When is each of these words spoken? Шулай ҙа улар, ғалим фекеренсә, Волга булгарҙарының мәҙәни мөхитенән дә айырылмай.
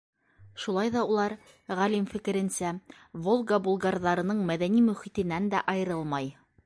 Шулай 0.61 0.87
ҙа 0.93 1.01
улар, 1.09 1.35
ғалим 1.79 2.07
фекеренсә, 2.13 2.71
Волга 3.27 3.61
булгарҙарының 3.67 4.43
мәҙәни 4.49 4.83
мөхитенән 4.89 5.53
дә 5.57 5.63
айырылмай. 5.77 6.33